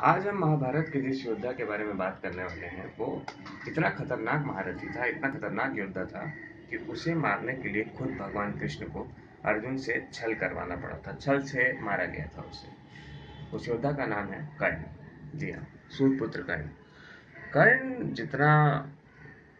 [0.00, 3.26] आज हम महाभारत के जिस योद्धा के बारे में बात करने वाले हैं, वो
[3.68, 6.32] इतना खतरनाक महारथी था, इतना खतरनाक योद्धा था
[6.70, 9.12] कि उसे मारने के लिए खुद भगवान कृष्ण को
[9.44, 12.68] अर्जुन से छल करवाना पड़ा था, छल से मारा गया था उसे।
[13.56, 14.82] उस योद्धा का नाम है कर्ण।
[15.38, 16.62] जी हाँ सूर्यपुत्र कर्ण।
[17.52, 18.90] कर्ण जितना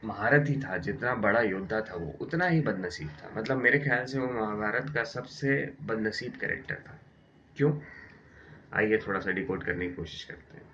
[0.05, 4.19] महारथी था, जितना बड़ा योद्धा था वो, उतना ही बदनसीब था। मतलब मेरे ख्याल से
[4.19, 7.01] वो महाभारत का सबसे बदनसीब कैरेक्टर था।
[7.57, 7.73] क्यों?
[8.73, 10.65] आइए थोड़ा सा डिकोड करने की कोशिश करते हैं।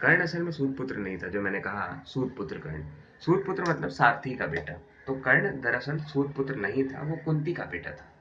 [0.00, 2.84] कर्ण असल में सूदपुत्र नहीं था, जो मैंने कहा सूदपुत्र कर्ण।
[3.20, 4.72] सूदपुत्र मतलब सारथी का बेटा।
[5.06, 8.12] तो कर्ण दरअसल सूदपुत्र नहीं था, वो कुंती का बेटा था।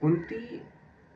[0.00, 0.62] कुंती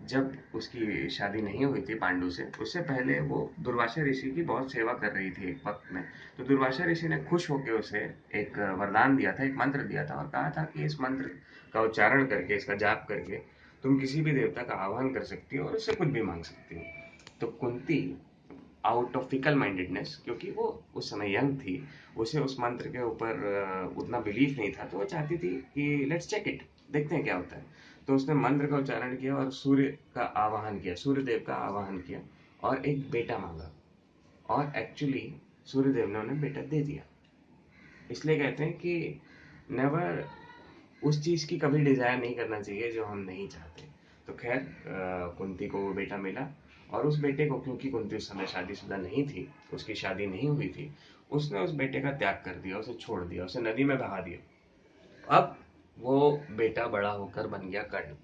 [0.05, 4.73] जब उसकी शादी नहीं हुई थी पांडु से, उससे पहले वो दुर्वासा ऋषि की बहुत
[4.73, 6.05] सेवा कर रही थी एक वक्त में।
[6.39, 7.99] तो दुर्वासा ऋषि ने खुश होकर उसे
[8.35, 11.31] एक वरदान दिया था, एक मंत्र दिया था और कहा था कि इस मंत्र
[11.73, 13.37] का उच्चारण करके, इसका जाप करके
[13.83, 16.77] तुम किसी भी देवता का आह्वान कर सकती हो और उससे कुछ भी मांग सकती
[16.77, 16.83] हो।
[17.41, 18.01] तो Kunti
[18.87, 21.83] out of fickle mindedness क्योंकि वो उस समय यंग थी,
[22.17, 26.29] उसे उस मंत्र के ऊपर उतना बिलीफ नहीं था तो वो चाहती थी कि लेट्स
[26.29, 27.65] चेक इट देखते हैं क्या होता है।
[28.07, 31.99] तो उसने मंत्र का उच्चारण किया और सूर्य का आवाहन किया सूर्य देव का आवाहन
[31.99, 32.21] किया
[32.63, 33.71] और एक बेटा मांगा
[34.49, 35.33] और एक्चुअली
[35.67, 37.03] सूर्य देव ने उन्हें बेटा दे दिया।
[38.11, 39.21] इसलिए कहते हैं कि
[39.71, 40.25] नेवर
[41.03, 43.87] उस चीज़ की कभी डिज़ायर नहीं करना चाहिए जो हम नहीं चाहते।
[44.27, 44.67] तो खैर
[45.39, 46.49] कुंती को वो बेटा मिला
[46.93, 50.69] और उस बेटे को, क्योंकि कुंती उस समय शादीशुदा नहीं थी उसकी शादी नहीं हुई
[50.69, 50.91] थी,
[51.31, 55.37] उसने उस बेटे का त्याग कर दिया, उसे छोड़ दिया, उसे नदी में बहा दिया।
[55.37, 55.57] अब
[55.97, 58.15] वो बेटा बड़ा होकर बन गया कर्ण।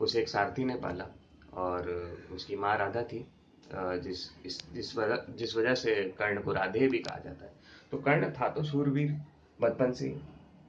[0.00, 1.06] उसे एक सारथी ने पाला
[1.54, 1.88] और
[2.32, 3.26] उसकी माँ राधा थी
[3.72, 4.28] जिस
[4.74, 7.52] जिस वजह जिस वजह से कर्ण को राधे भी कहा जाता है।
[7.92, 9.12] तो कर्ण था तो सूरवीर
[9.58, 10.08] बचपन से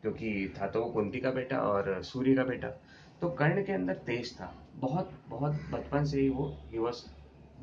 [0.01, 2.67] क्योंकि था तो वो कुंती का बेटा और सूर्य का बेटा।
[3.21, 7.03] तो कर्ण के अंदर तेज था, बहुत बहुत बचपन से ही वो ही वॉज़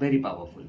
[0.01, 0.69] वेरी पावरफुल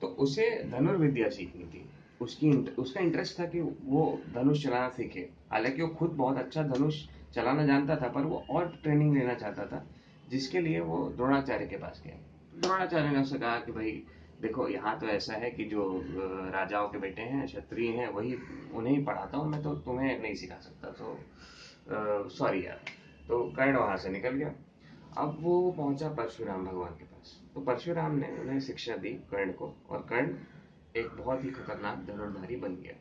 [0.00, 1.88] तो उसे धनुर्विद्या सीखनी थी।
[2.20, 7.02] उसकी उसका इंटरेस्ट था कि वो धनुष चलाना सीखे। हालाँकि वो खुद बहुत अच्छा धनुष
[7.34, 9.86] चलाना जानता था, पर वो और ट्रेनिंग लेना चाहता था,
[10.28, 12.16] जिसके लिए वो द्रोणाचार्य के पास गया।
[12.60, 14.02] द्रोणाचार्य ने उससे कहा कि भाई,
[14.40, 16.04] देखो, यहाँ तो ऐसा है कि जो
[16.52, 18.36] राजाओं के बेटे हैं, क्षत्रिय हैं, वही
[18.74, 22.80] उन्हें ही पढ़ाता हूँ, मैं तो तुम्हें नहीं सिखा सकता। तो सॉरी यार।
[23.28, 24.52] तो कर्ण वहाँ से निकल गया।
[25.18, 29.72] अब वो पहुँचा परशुराम भगवान के पास। तो परशुराम ने उन्हें शिक्षा दी कर्ण को,
[29.90, 30.34] और कर्ण
[30.96, 32.94] एक बहुत ही खतरनाक धनुर्धारी बन गया।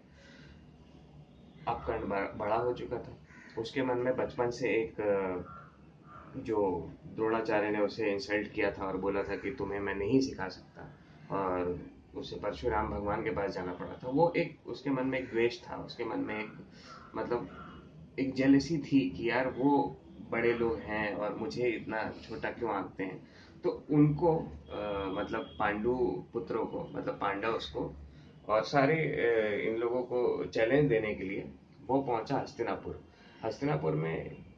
[1.68, 3.18] अब कर्ण बड़ा हो चुका था।
[3.58, 4.96] उसके मन में बचपन से एक
[6.38, 6.62] जो
[7.16, 10.90] द्रोणाचार्य ने उसे इंसल्ट किया था और बोला था कि तुम्हें मैं नहीं सिखा सकता,
[11.32, 11.80] और
[12.16, 15.62] उसे परशुराम भगवान के पास जाना पड़ा था। वो एक, उसके मन में एक द्वेष
[15.62, 16.52] था, उसके मन में एक
[17.16, 17.50] मतलब
[18.20, 19.98] एक जेलसी थी कि यार वो
[20.32, 23.18] बड़े लोग हैं और मुझे इतना छोटा क्यों आंकते हैं?
[23.64, 25.96] तो उनको आ, मतलब पांडु
[26.34, 27.94] पुत्रों को मतलब पांडव को
[28.48, 28.96] और सारे
[29.68, 31.46] इन लोगों को चैलेंज देने के लिए
[31.88, 33.00] वो पहुँचा हस्तिनापुर।
[33.44, 34.16] हस्तिनापुर में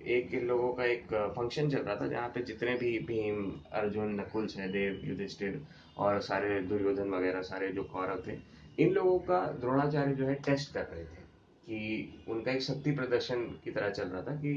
[0.07, 1.05] एक इन लोगों का एक
[1.35, 5.61] फ़ंक्शन चल रहा था जहाँ पे जितने भी भीम अर्जुन नकुल सहदेव युधिष्ठिर
[5.97, 8.37] और सारे दुर्योधन वगैरह सारे जो कौरव थे
[8.79, 11.25] इन लोगों का द्रोणाचार्य जो है टेस्ट कर रहे थे
[11.65, 14.53] कि उनका एक शक्ति प्रदर्शन की तरह चल रहा था कि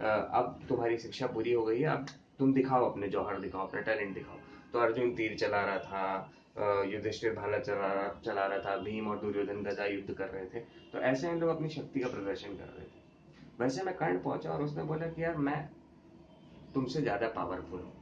[0.00, 2.06] अब तुम्हारी शिक्षा पूरी हो गई है, अब
[2.38, 4.38] तुम दिखाओ अपने जौहर दिखाओ, अपना टैलेंट दिखाओ।
[4.72, 9.18] तो अर्जुन तीर चला रहा था युधिष्ठिर भाला चला रहा चला रहा था, भीम और
[9.18, 10.60] दुर्योधन गदा युद्ध कर रहे थे।
[10.92, 13.00] तो ऐसे हम लोग अपनी शक्ति का प्रदर्शन कर रहे थे।
[13.60, 15.68] वैसे मैं कर्ण पहुँचा और उसने बोला कि यार, मैं
[16.74, 17.92] तुमसे ज़्यादा पावरफुल हूँ।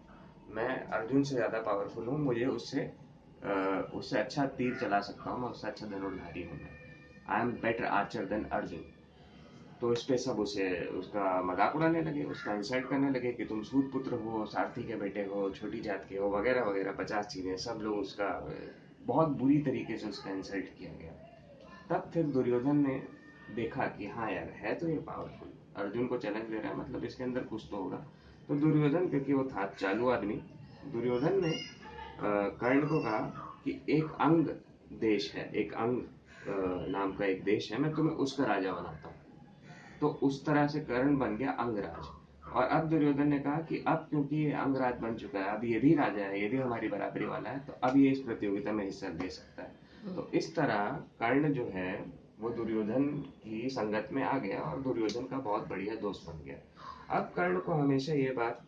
[0.51, 2.91] मैं अर्जुन से ज़्यादा पावरफुल हूँ, मुझे उससे
[3.95, 6.71] उससे अच्छा तीर चला सकता हूँ, मैं उससे अच्छा धनुर्धारी हूँ मैं।
[7.29, 8.85] I am better archer than Arjun.
[9.81, 13.63] तो इस पे सब उसे, उसका मज़ाक उड़ाने लगे, उसका इंसल्ट करने लगे कि तुम
[13.63, 17.57] सूद पुत्र हो, सारथी के बेटे हो, छोटी जात के हो, वगैरह वगैरह, पचास चीज़ें,
[17.59, 18.29] सब लोग उसका,
[19.03, 21.13] बहुत बुरी तरीके से उसका इंसल्ट किया गया।
[21.91, 23.01] तब फिर दुर्योधन ने
[23.55, 27.05] देखा कि हाँ यार, है तो ये पावरफुल अर्जुन को चैलेंज दे रहा है मतलब
[27.05, 27.97] इसके अंदर कुछ तो होगा।
[28.49, 30.35] तो दुर्योधन, क्योंकि वो था चालू आदमी,
[30.93, 31.53] दुर्योधन ने
[32.21, 33.21] कर्ण को कहा
[33.65, 34.47] कि एक अंग
[35.01, 36.03] देश है, एक अंग
[36.89, 39.17] नाम का एक देश है, मैं तुम्हें उसका राजा बनाता हूँ।
[40.01, 42.09] तो उस तरह से कर्ण बन गया अंगराज।
[42.51, 45.79] और अब दुर्योधन ने कहा कि अब क्योंकि ये अंगराज बन चुका है अब ये
[45.81, 48.85] भी राजा है ये भी हमारी बराबरी वाला है तो अब ये इस प्रतियोगिता में
[48.85, 50.89] हिस्सा ले सकता है। तो इस तरह
[51.21, 51.93] कर्ण जो है
[52.41, 53.07] वो दुर्योधन
[53.43, 56.57] की संगत में आ गया और दुर्योधन का बहुत बढ़िया दोस्त बन गया।
[57.17, 58.63] अब कर्ण को हमेशा ये बात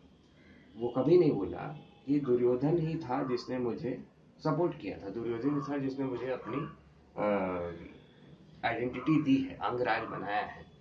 [0.75, 1.67] वो कभी नहीं बोला
[2.05, 3.97] कि दुर्योधन ही था जिसने मुझे
[4.39, 6.67] सपोर्ट किया था। दुर्योधन था जिसने मुझे अपनी
[8.65, 10.71] आइडेंटिटी दी है अंगराज बनाया है।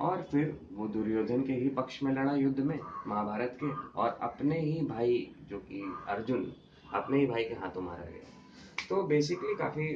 [0.00, 4.58] और फिर वो दुर्योधन के ही पक्ष में लड़ा युद्ध में, महाभारत के, और अपने
[4.58, 6.52] ही भाई, जो कि अर्जुन,
[6.94, 9.86] अपने ही भाई के हाथों मारा गया। तो बेसिकली काफ़ी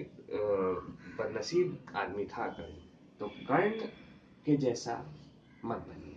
[1.18, 2.74] बदनसीब आदमी था कर्ण।
[3.20, 3.70] तो कर्ण
[4.46, 4.94] के जैसा
[5.64, 6.16] मत बनिए,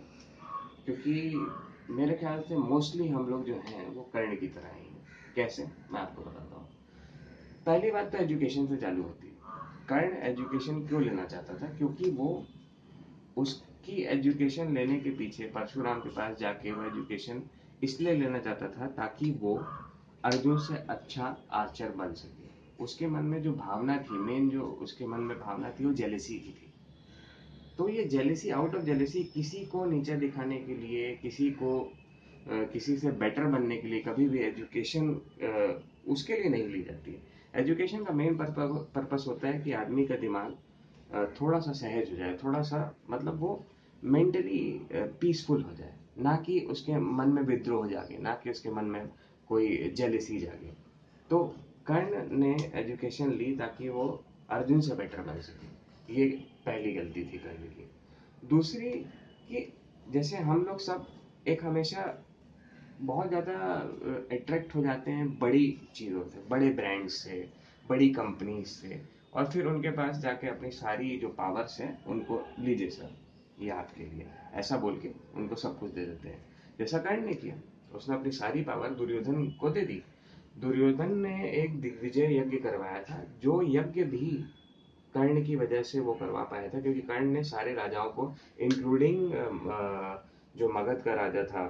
[0.84, 1.46] क्योंकि
[1.90, 5.06] मेरे ख्याल से मोस्टली हम लोग जो हैं, वो कर्ण की तरह ही हैं।
[5.36, 5.64] कैसे?
[5.90, 6.68] मैं आपको बताता हूँ।
[7.66, 9.34] पहली बात तो एजुकेशन से चालू होती है।
[9.88, 11.72] कर्ण एजुकेशन क्यों लेना चाहता था?
[11.74, 12.46] क्योंकि वो
[13.88, 17.42] उसकी एजुकेशन लेने के पीछे परशुराम के पास जाके वो एजुकेशन
[17.82, 19.54] इसलिए लेना चाहता था ताकि वो
[20.24, 25.06] अर्जुन से अच्छा आर्चर बन सके। उसके मन में जो भावना थी मेन जो उसके
[25.06, 26.70] मन में भावना थी, वो जेलेसी की थी।
[27.78, 31.72] तो ये जेलेसी आउट ऑफ़ जेलेसी किसी को नीचे दिखाने के लिए, किसी को
[32.48, 35.10] किसी से बेटर बनने के लिए कभी भी एजुकेशन
[36.08, 40.16] उसके लिए नहीं ली जाती है। एजुकेशन का मेन पर्पस होता है कि आदमी का
[40.18, 40.56] दिमाग
[41.40, 43.64] थोड़ा सा सहज हो जाए, थोड़ा सा मतलब वो
[44.04, 44.60] मेंटली
[45.20, 48.84] पीसफुल हो जाए। ना कि उसके मन में विद्रोह हो जागे, ना कि उसके मन
[48.84, 49.08] में
[49.48, 50.72] कोई जेलेसी जागे।
[51.30, 51.42] तो
[51.86, 54.06] कर्ण ने एजुकेशन ली ताकि वो
[54.50, 56.26] अर्जुन से बेटर बन सके। ये
[56.66, 57.88] पहली गलती थी कर्ण की।
[58.48, 58.90] दूसरी
[59.48, 59.72] कि
[60.10, 61.06] जैसे हम लोग सब
[61.48, 62.04] एक हमेशा
[63.00, 63.54] बहुत ज़्यादा
[64.32, 67.48] अट्रैक्ट हो जाते हैं बड़ी चीज़ों से, बड़े ब्रांड से,
[67.88, 69.00] बड़ी कंपनी से,
[69.32, 73.16] और फिर उनके पास जाके अपनी सारी जो पावर्स हैं, उनको लीजिए सर।
[73.60, 76.44] ये आपके लिए। ऐसा बोल के उनको सब कुछ दे देते हैं।
[76.78, 77.56] जैसा कर्ण ने किया,
[77.94, 80.02] उसने अपनी सारी पावर दुर्योधन को दे दी।
[80.58, 84.30] दुर्योधन ने एक दिग्विजय यज्ञ करवाया था, जो यज्ञ भी
[85.14, 89.32] कर्ण की वजह से वो करवा पाया था, क्योंकि कर्ण ने सारे राजाओं को इंक्लूडिंग
[90.56, 91.62] जो मगध का राजा था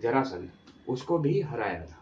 [0.00, 0.50] जरासंध,
[0.88, 2.00] उसको भी हराया था।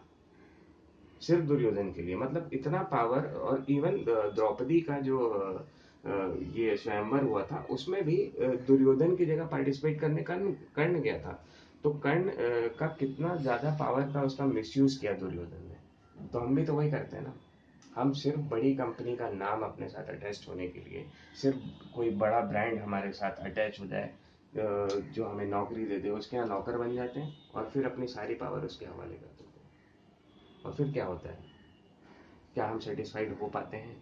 [1.20, 3.96] सिर्फ़ दुर्योधन के लिए मतलब इतना पावर और इवन
[4.34, 5.18] द्रौपदी का जो
[6.04, 10.36] ये स्वयंवर हुआ था। उसमें भी दुर्योधन की जगह पार्टिसिपेट करने का
[10.76, 11.42] कर्ण गया था।
[11.84, 12.30] तो कर्ण
[12.78, 16.90] का कितना ज़्यादा पावर था उसका मिसयूज किया दुर्योधन ने। तो हम भी तो वही
[16.90, 17.34] करते हैं ना।
[17.94, 21.04] हम सिर्फ़ बड़ी कंपनी का नाम अपने साथ अटैच होने के लिए,
[21.42, 21.58] सिर्फ़
[21.94, 24.10] कोई बड़ा ब्रांड हमारे साथ अटैच हो जाए
[24.54, 28.34] जो हमें नौकरी दे दे, उसके यहाँ नौकर बन जाते हैं और फिर अपनी सारी
[28.34, 31.38] पावर उसके हवाले कर देते हैं। और फिर क्या होता है?
[32.54, 33.96] क्या हम सेटिस्फाइड हो पाते हैं?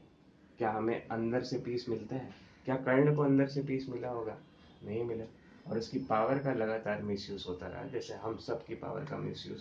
[0.61, 2.35] क्या हमें अंदर से पीस मिलता है?
[2.65, 4.39] क्या कर्ण को अंदर से पीस मिला होगा?
[4.85, 5.25] नहीं मिला।
[5.71, 9.61] और उसकी पावर का लगातार मिसयूज होता रहा, जैसे हम सब की पावर का मिसयूज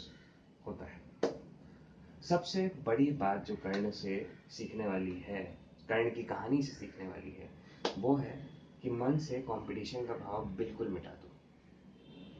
[0.65, 1.01] होता है।
[2.21, 5.57] सबसे बड़ी बात जो कर्ण से सीखने वाली है,
[5.89, 7.49] कर्ण की कहानी से सीखने वाली है,
[7.99, 8.49] वो है
[8.81, 11.29] कि मन से कंपटीशन का भाव बिल्कुल मिटा दो।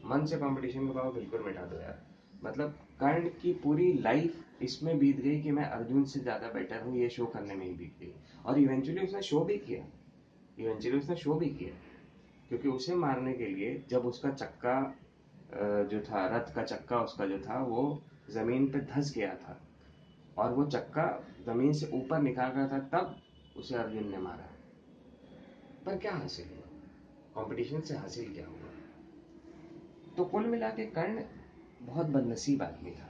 [0.09, 2.07] मन से कंपटीशन का भाव बिल्कुल मिटा दो यार।
[2.43, 2.69] मतलब
[2.99, 7.09] कर्ण की पूरी लाइफ इसमें बीत गई कि मैं अर्जुन से ज़्यादा बेटर हूँ, ये
[7.09, 8.13] शो करने में ही बीत गई।
[8.45, 9.85] और इवेंचुअली उसने शो भी किया।
[10.59, 11.73] इवेंचुअली उसने शो भी किया।
[12.49, 14.81] क्योंकि उसे मारने के लिए जब उसका चक्का
[15.83, 19.59] जो था, रथ का चक्का उसका जो था, वो ज़मीन पे धस गया था।
[20.37, 21.05] और वो चक्का
[21.45, 23.15] ज़मीन से ऊपर निकाल रहा था, तब
[23.57, 24.49] उसे अर्जुन ने मारा।
[25.85, 26.65] पर क्या हासिल हुआ?
[27.35, 28.71] कंपटीशन से हासिल क्या हुआ?
[30.17, 31.23] तो कुल मिला के कर्ण
[31.81, 33.08] बहुत बदनसीब आदमी था।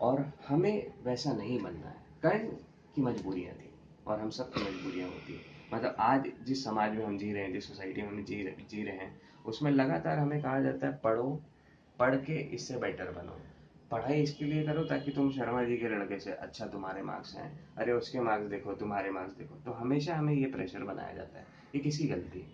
[0.00, 2.48] और हमें वैसा नहीं बनना है। कर्ण
[2.94, 3.70] की मजबूरियाँ थी
[4.06, 5.44] और हम सब की मजबूरियाँ होती हैं।
[5.74, 8.64] मतलब आज जिस समाज में हम जी रहे हैं, जिस सोसाइटी में हम जी रहे
[8.70, 11.42] जी रहे हैं, उसमें लगातार हमें कहा जाता है, पढ़ो,
[11.98, 13.40] पढ़ के इससे बेटर बनो।
[13.90, 17.74] पढ़ाई इसके लिए करो ताकि तुम शर्मा जी के लड़के से अच्छा तुम्हारे मार्क्स हैं।
[17.74, 21.46] अरे उसके मार्क्स देखो, तुम्हारे मार्क्स देखो। तो हमेशा हमें ये प्रेशर बनाया जाता है।
[21.74, 22.46] ये किसी गलती है?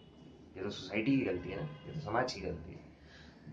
[0.56, 1.62] ये तो सोसाइटी की गलती है ना?
[1.62, 2.80] ये तो समाज की गलती है।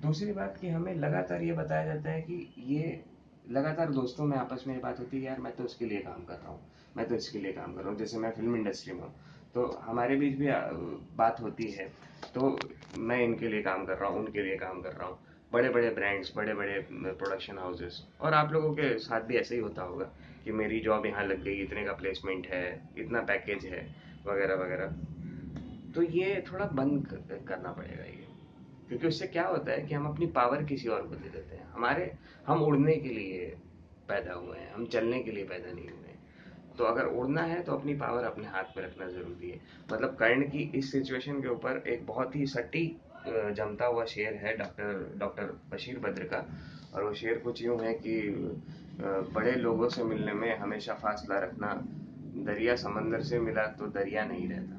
[0.02, 3.04] दूसरी बात कि हमें लगातार ये बताया जाता है कि ये
[3.46, 6.34] लगातार दोस्तों, में आपस में बात होती है, यार, मैं तो उसके लिए काम कर
[6.36, 6.60] रहा हूँ,
[6.98, 9.14] मैं तो इसके लिए काम कर रहा हूँ। जैसे मैं फ़िल्म इंडस्ट्री में हूँ
[9.54, 10.48] तो हमारे बीच भी
[11.18, 11.88] बात होती है
[12.34, 12.58] तो
[13.00, 15.18] मैं इनके लिए काम कर रहा हूँ, उनके लिए काम कर रहा हूँ।
[15.52, 19.62] बड़े बड़े ब्रांड्स बड़े बड़े प्रोडक्शन हाउसेस और आप लोगों के साथ भी ऐसे ही
[19.62, 20.06] होता होगा
[20.44, 22.64] कि मेरी जॉब यहाँ लग गई, इतने का प्लेसमेंट है,
[22.98, 23.82] इतना पैकेज है,
[24.26, 24.94] वगैरह वगैरह।
[25.96, 27.08] तो ये थोड़ा बंद
[27.48, 28.19] करना पड़ेगा ये।
[28.90, 31.66] क्योंकि उससे क्या होता है कि हम अपनी पावर किसी और को दे देते हैं।
[31.72, 32.12] हमारे,
[32.48, 33.46] हम उड़ने के लिए
[34.10, 36.18] पैदा हुए हैं, हम चलने के लिए पैदा नहीं हुए हैं।
[36.78, 39.60] तो अगर उड़ना है तो अपनी पावर अपने हाथ में रखना ज़रूरी है।
[39.92, 42.98] मतलब कर्ण की इस सिचुएशन के ऊपर एक बहुत ही सटीक
[43.56, 46.46] जमता हुआ शेर है डॉक्टर डॉक्टर बशीर बद्र का।
[46.94, 48.22] और वो शेर कुछ यूँ है कि
[49.34, 51.74] बड़े लोगों से मिलने में हमेशा फासला रखना,
[52.46, 54.79] दरिया समंदर से मिला तो दरिया नहीं रहता।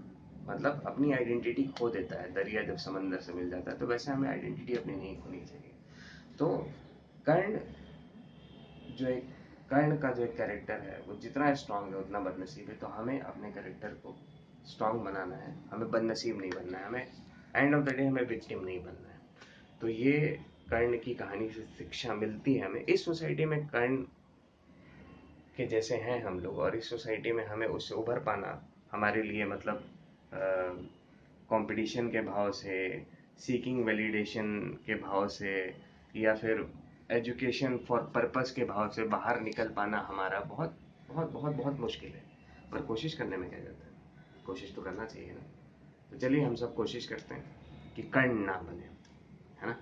[0.51, 4.13] मतलब अपनी आइडेंटिटी खो देता है, दरिया जब समंदर से मिल जाता है तो वैसे
[4.13, 5.75] हमें आइडेंटिटी अपनी नहीं खोनी चाहिए।
[6.39, 6.49] तो
[7.27, 7.59] कर्ण
[8.97, 9.25] जो एक,
[9.71, 13.21] कर्ण का जो एक कैरेक्टर है, वो जितना स्ट्रांग है, उतना बदनसीब है तो हमें
[13.21, 14.17] अपने कैरेक्टर को
[14.67, 17.07] स्ट्रांग बनाना है। हमें बदनसीब नहीं बनना है, हमें
[17.57, 19.19] एंड ऑफ़ द डे हमें विक्टिम नहीं बनना है।
[19.81, 20.19] तो ये
[20.71, 23.97] कर्ण की कहानी से शिक्षा मिलती है हमें। इस सोसाइटी में कर्ण
[25.57, 28.61] के जैसे हैं हम लोग, और इस सोसाइटी में हमें उससे उभर पाना
[28.93, 29.85] हमारे लिए मतलब
[30.35, 32.77] कंपटीशन के भाव से
[33.39, 35.53] सीकिंग वैलिडेशन के भाव से,
[36.17, 36.67] या फिर
[37.11, 42.11] एजुकेशन फॉर पर्पस के भाव से बाहर निकल पाना हमारा बहुत बहुत बहुत बहुत मुश्किल
[42.11, 42.23] है।
[42.73, 43.93] पर कोशिश करने में क्या जाता है?
[44.47, 45.47] कोशिश तो करना चाहिए ना।
[46.11, 48.89] तो चलिए हम सब कोशिश करते हैं कि कर्ण ना बने,
[49.61, 49.73] है ना?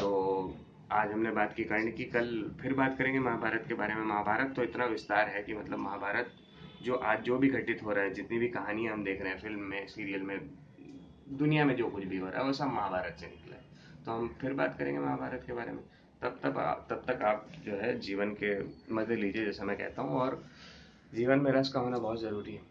[0.00, 0.56] तो
[0.92, 4.52] आज हमने बात की कर्ण की, कल फिर बात करेंगे महाभारत के बारे में। महाभारत
[4.56, 6.32] तो इतना विस्तार है कि मतलब महाभारत
[6.82, 9.40] जो आज जो भी घटित हो रहा है, जितनी भी कहानियाँ हम देख रहे हैं
[9.40, 10.38] फ़िल्म में सीरियल में,
[11.28, 14.12] दुनिया में जो कुछ भी हो रहा है, वो सब महाभारत से निकला है। तो
[14.12, 15.82] हम फिर बात करेंगे महाभारत के बारे में।
[16.22, 18.58] तब तक तब तक आप जो है, जीवन के
[18.94, 20.44] मज़े लीजिए, जैसा मैं कहता हूँ, और
[21.14, 22.62] जीवन में रस का होना बहुत ज़रूरी है।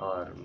[0.00, 0.36] और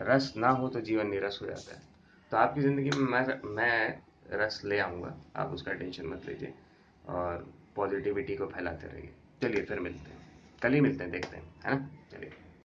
[0.00, 1.82] रस ना हो तो जीवन निरस हो जाता है।
[2.30, 4.02] तो आपकी ज़िंदगी में मैं मैं
[4.32, 6.54] रस ले आऊँगा। आप उसका टेंशन मत लीजिए
[7.08, 9.12] और पॉजिटिविटी को फैलाते रहिए।
[9.42, 10.20] चलिए फिर मिलते हैं।
[10.62, 11.88] कल ही मिलते हैं, देखते हैं, है ना?